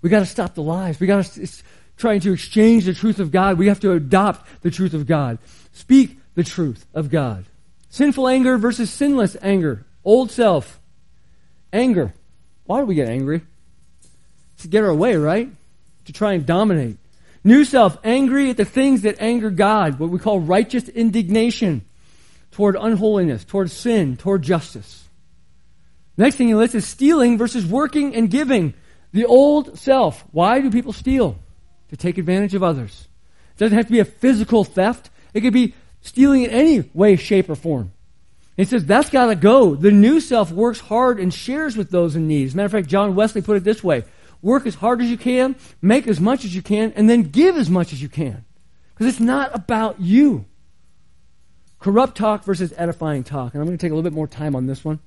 [0.00, 1.00] We got to stop the lies.
[1.00, 1.48] We got to
[1.96, 5.38] trying to exchange the truth of God, we have to adopt the truth of God.
[5.72, 7.44] Speak the truth of God.
[7.90, 9.84] Sinful anger versus sinless anger.
[10.04, 10.80] Old self.
[11.72, 12.12] Anger.
[12.66, 13.42] Why do we get angry?
[14.58, 15.48] To get our way, right?
[16.06, 16.96] To try and dominate.
[17.44, 21.84] New self, angry at the things that anger God, what we call righteous indignation
[22.52, 25.04] toward unholiness, toward sin, toward justice.
[26.16, 28.74] Next thing he lists is stealing versus working and giving.
[29.12, 30.24] The old self.
[30.32, 31.36] Why do people steal?
[31.94, 33.06] To take advantage of others.
[33.56, 35.10] It doesn't have to be a physical theft.
[35.32, 37.92] It could be stealing in any way, shape, or form.
[38.56, 39.76] He says that's got to go.
[39.76, 42.48] The new self works hard and shares with those in need.
[42.48, 44.04] As a matter of fact, John Wesley put it this way
[44.42, 47.56] work as hard as you can, make as much as you can, and then give
[47.56, 48.44] as much as you can.
[48.92, 50.44] Because it's not about you.
[51.78, 53.54] Corrupt talk versus edifying talk.
[53.54, 54.98] And I'm going to take a little bit more time on this one.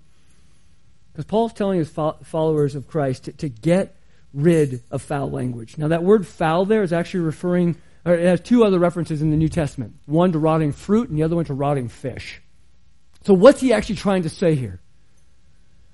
[1.12, 3.95] Because Paul's telling his followers of Christ to, to get
[4.34, 5.78] rid of foul language.
[5.78, 9.32] Now, that word foul there is actually referring, or it has two other references in
[9.32, 12.42] the New Testament one to rotting fruit, and the other one to rotting fish.
[13.24, 14.80] So, what's he actually trying to say here?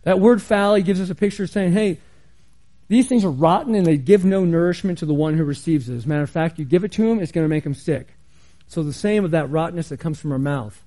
[0.03, 1.97] That word foul, he gives us a picture saying, hey,
[2.89, 5.95] these things are rotten and they give no nourishment to the one who receives it.
[5.95, 7.73] As a matter of fact, you give it to him, it's going to make him
[7.73, 8.13] sick.
[8.67, 10.83] So, the same of that rottenness that comes from our mouth,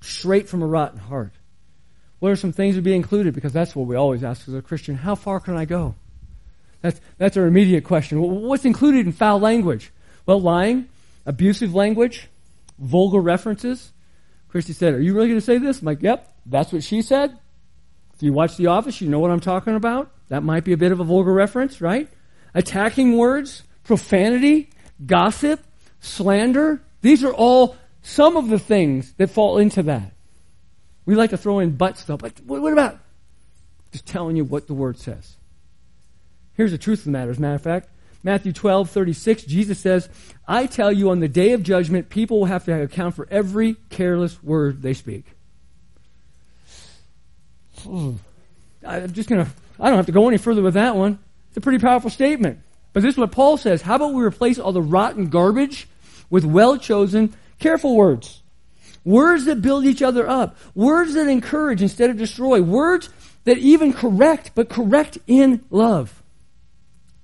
[0.00, 1.32] straight from a rotten heart.
[2.18, 3.34] What are some things to be included?
[3.34, 4.96] Because that's what we always ask as a Christian.
[4.96, 5.94] How far can I go?
[6.80, 8.20] That's, that's our immediate question.
[8.20, 9.92] What's included in foul language?
[10.26, 10.88] Well, lying,
[11.26, 12.28] abusive language,
[12.78, 13.92] vulgar references.
[14.48, 15.80] Christy said, Are you really going to say this?
[15.80, 17.38] I'm like, Yep, that's what she said.
[18.14, 20.10] If you watch The Office, you know what I'm talking about.
[20.28, 22.08] That might be a bit of a vulgar reference, right?
[22.54, 24.70] Attacking words, profanity,
[25.04, 25.64] gossip,
[26.00, 26.82] slander.
[27.00, 30.12] These are all some of the things that fall into that.
[31.06, 32.98] We like to throw in butt stuff, but what about
[33.92, 35.36] just telling you what the word says?
[36.58, 37.88] Here's the truth of the matter, as a matter of fact.
[38.24, 40.08] Matthew 12, 36, Jesus says,
[40.46, 43.76] I tell you, on the day of judgment, people will have to account for every
[43.90, 45.24] careless word they speak.
[47.86, 48.18] I'm
[49.12, 51.20] just going to, I don't have to go any further with that one.
[51.46, 52.58] It's a pretty powerful statement.
[52.92, 53.80] But this is what Paul says.
[53.80, 55.86] How about we replace all the rotten garbage
[56.28, 58.42] with well chosen, careful words?
[59.04, 60.56] Words that build each other up.
[60.74, 62.60] Words that encourage instead of destroy.
[62.60, 63.10] Words
[63.44, 66.17] that even correct, but correct in love.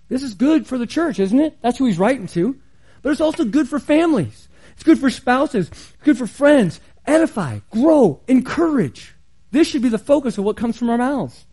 [0.09, 1.59] This is good for the church, isn't it?
[1.63, 2.59] That's who he's writing to.
[3.03, 4.49] But it's also good for families.
[4.75, 5.69] It's good for spouses.
[5.69, 6.81] It's good for friends.
[7.07, 9.15] Edify, grow, encourage.
[9.51, 11.45] This should be the focus of what comes from our mouths.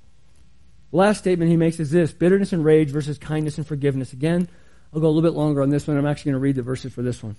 [0.91, 4.13] The last statement he makes is this bitterness and rage versus kindness and forgiveness.
[4.13, 4.49] Again,
[4.93, 5.97] I'll go a little bit longer on this one.
[5.97, 7.35] I'm actually going to read the verses for this one.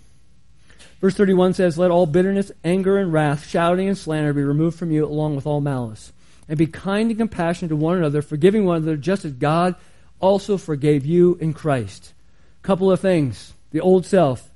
[1.01, 4.91] Verse 31 says, Let all bitterness, anger, and wrath, shouting, and slander be removed from
[4.91, 6.13] you, along with all malice.
[6.49, 9.75] And be kind and compassionate to one another, forgiving one another, just as God
[10.23, 12.15] also forgave you in Christ.
[12.63, 13.53] Couple of things.
[13.73, 14.51] The old self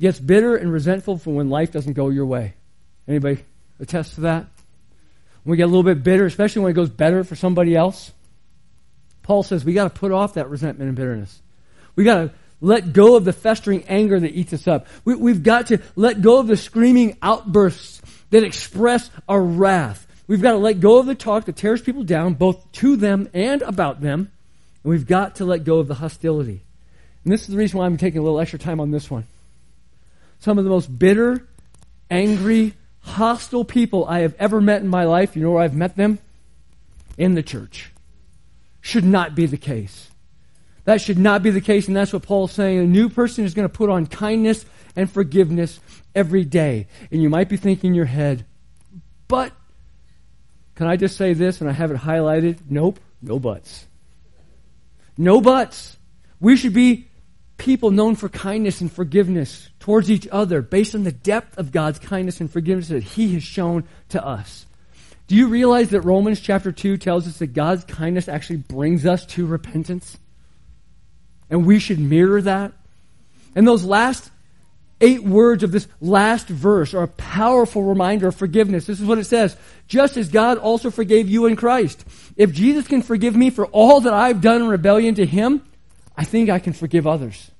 [0.00, 2.54] gets bitter and resentful for when life doesn't go your way.
[3.06, 3.44] Anybody
[3.78, 4.46] attest to that?
[5.44, 8.10] We get a little bit bitter, especially when it goes better for somebody else.
[9.22, 11.40] Paul says we got to put off that resentment and bitterness.
[11.96, 12.30] We got to
[12.60, 14.86] let go of the festering anger that eats us up.
[15.04, 18.00] We, have got to let go of the screaming outbursts
[18.30, 20.06] that express our wrath.
[20.26, 23.28] We've got to let go of the talk that tears people down, both to them
[23.34, 24.30] and about them.
[24.84, 26.62] And we've got to let go of the hostility.
[27.24, 29.26] And this is the reason why I'm taking a little extra time on this one.
[30.38, 31.48] Some of the most bitter,
[32.10, 35.96] angry, hostile people I have ever met in my life, you know where I've met
[35.96, 36.18] them?
[37.16, 37.90] In the church
[38.84, 40.10] should not be the case.
[40.84, 42.78] That should not be the case, and that's what Paul's saying.
[42.78, 45.80] A new person is going to put on kindness and forgiveness
[46.14, 46.86] every day.
[47.10, 48.44] And you might be thinking in your head,
[49.26, 49.52] but
[50.74, 52.58] can I just say this and I have it highlighted?
[52.68, 53.86] Nope, no buts.
[55.16, 55.96] No buts.
[56.40, 57.08] We should be
[57.56, 61.98] people known for kindness and forgiveness towards each other based on the depth of God's
[61.98, 64.66] kindness and forgiveness that He has shown to us.
[65.26, 69.24] Do you realize that Romans chapter 2 tells us that God's kindness actually brings us
[69.26, 70.18] to repentance?
[71.48, 72.72] And we should mirror that.
[73.54, 74.30] And those last
[75.00, 78.86] eight words of this last verse are a powerful reminder of forgiveness.
[78.86, 79.56] This is what it says.
[79.86, 82.04] Just as God also forgave you in Christ.
[82.36, 85.62] If Jesus can forgive me for all that I've done in rebellion to Him,
[86.16, 87.50] I think I can forgive others.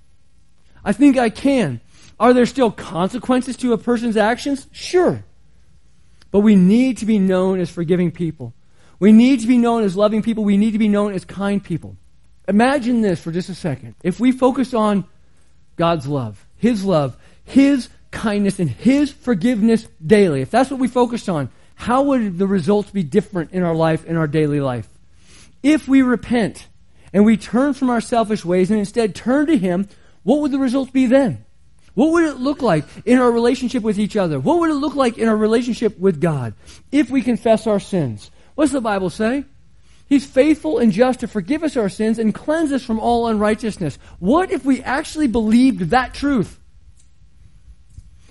[0.85, 1.81] I think I can.
[2.19, 4.67] Are there still consequences to a person's actions?
[4.73, 5.25] Sure.
[6.31, 8.53] But we need to be known as forgiving people.
[8.99, 10.45] We need to be known as loving people.
[10.45, 11.97] We need to be known as kind people.
[12.47, 13.95] Imagine this for just a second.
[14.03, 15.05] If we focus on
[15.77, 21.29] God's love, His love, His kindness, and His forgiveness daily, if that's what we focused
[21.29, 24.89] on, how would the results be different in our life, in our daily life?
[25.63, 26.69] If we repent
[27.13, 29.89] and we turn from our selfish ways and instead turn to Him,
[30.23, 31.45] what would the results be then?
[31.95, 34.41] What would it look like in our relationship with each other?
[34.41, 36.55] What would it look like in our relationship with God
[36.91, 38.31] if we confess our sins?
[38.57, 39.45] What's the Bible say?
[40.07, 43.99] He's faithful and just to forgive us our sins and cleanse us from all unrighteousness.
[44.19, 46.59] What if we actually believed that truth?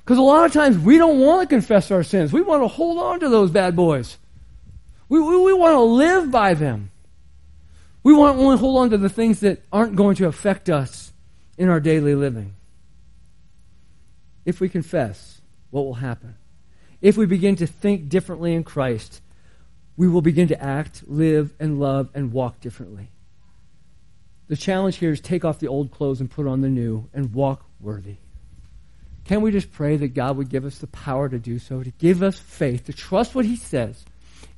[0.04, 2.34] Because a lot of times we don't want to confess our sins.
[2.34, 4.18] We want to hold on to those bad boys.
[5.08, 6.92] We, we, we want to live by them.
[8.04, 11.14] We want to hold on to the things that aren't going to affect us
[11.58, 12.56] in our daily living
[14.46, 16.36] if we confess, what will happen?
[17.02, 19.22] If we begin to think differently in Christ,
[19.96, 23.10] we will begin to act, live, and love and walk differently.
[24.48, 27.34] The challenge here is take off the old clothes and put on the new and
[27.34, 28.18] walk worthy.
[29.26, 31.92] Can we just pray that God would give us the power to do so, to
[31.92, 34.04] give us faith, to trust what He says,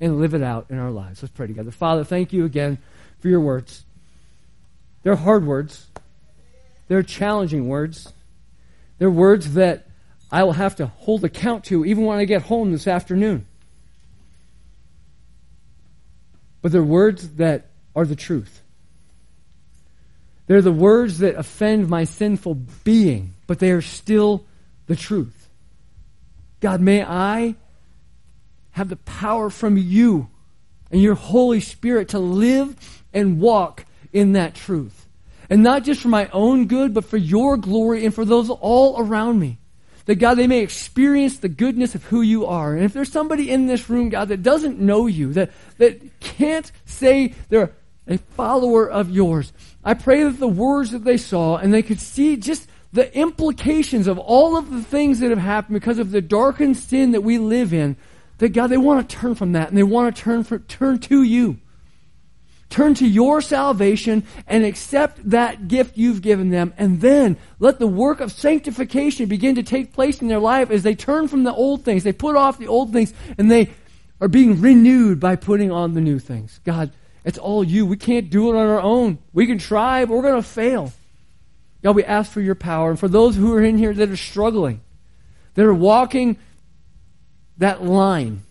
[0.01, 1.21] and live it out in our lives?
[1.21, 1.71] Let's pray together.
[1.71, 2.79] Father, thank you again
[3.19, 3.85] for your words.
[5.03, 5.85] They're hard words,
[6.87, 8.11] they're challenging words.
[8.97, 9.87] They're words that
[10.31, 13.45] I will have to hold account to even when I get home this afternoon.
[16.61, 18.61] But they're words that are the truth.
[20.47, 24.45] They're the words that offend my sinful being, but they are still
[24.87, 25.49] the truth.
[26.59, 27.55] God, may I
[28.71, 30.29] have the power from you
[30.91, 35.07] and your Holy Spirit to live and walk in that truth.
[35.49, 38.99] And not just for my own good, but for your glory and for those all
[38.99, 39.59] around me.
[40.05, 42.75] That God, they may experience the goodness of who you are.
[42.75, 46.71] And if there's somebody in this room, God, that doesn't know you, that, that can't
[46.85, 47.73] say they're
[48.07, 49.51] a follower of yours,
[49.83, 54.07] I pray that the words that they saw and they could see just the implications
[54.07, 57.37] of all of the things that have happened because of the darkened sin that we
[57.37, 57.97] live in,
[58.37, 60.99] that God, they want to turn from that and they want to turn, for, turn
[60.99, 61.57] to you.
[62.69, 66.73] Turn to your salvation and accept that gift you've given them.
[66.77, 70.83] And then let the work of sanctification begin to take place in their life as
[70.83, 72.05] they turn from the old things.
[72.05, 73.71] They put off the old things and they
[74.21, 76.61] are being renewed by putting on the new things.
[76.63, 76.91] God,
[77.25, 77.85] It's all you.
[77.85, 79.17] We can't do it on our own.
[79.33, 80.93] We can try, but we're going to fail.
[81.85, 82.89] God, we ask for your power.
[82.89, 84.81] And for those who are in here that are struggling,
[85.53, 86.39] that are walking
[87.59, 88.41] that line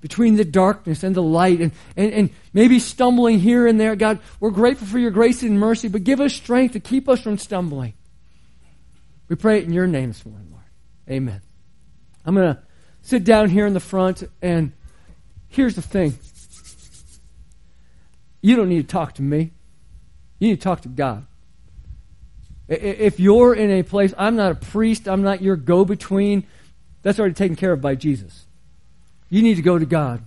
[0.00, 4.20] between the darkness and the light and, and, and maybe stumbling here and there, God,
[4.38, 7.38] we're grateful for your grace and mercy, but give us strength to keep us from
[7.38, 7.94] stumbling.
[9.28, 10.62] We pray it in your name this morning, Lord.
[11.10, 11.42] Amen.
[12.24, 12.62] I'm going to
[13.02, 14.72] sit down here in the front, and
[15.48, 16.16] here's the thing
[18.42, 19.50] you don't need to talk to me,
[20.38, 21.26] you need to talk to God.
[22.68, 26.44] If you're in a place, I'm not a priest, I'm not your go between,
[27.02, 28.44] that's already taken care of by Jesus.
[29.30, 30.22] You need to go to God.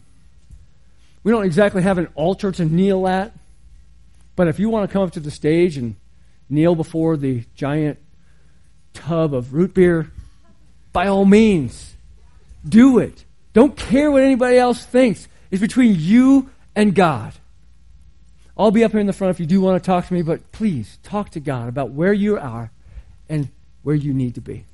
[1.24, 3.34] We don't exactly have an altar to kneel at,
[4.36, 5.96] but if you want to come up to the stage and
[6.50, 8.00] kneel before the giant
[8.94, 10.10] tub of root beer,
[10.94, 11.94] by all means,
[12.68, 13.26] do it.
[13.54, 15.28] Don't care what anybody else thinks.
[15.52, 17.34] It's between you and God.
[18.60, 20.22] I'll be up here in the front if you do want to talk to me,
[20.22, 22.72] but please talk to God about where you are
[23.30, 23.48] and
[23.84, 24.66] where you need to be.